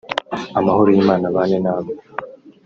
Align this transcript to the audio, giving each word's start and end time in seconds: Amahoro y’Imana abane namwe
Amahoro 0.59 0.89
y’Imana 0.91 1.25
abane 1.31 1.57
namwe 1.63 1.93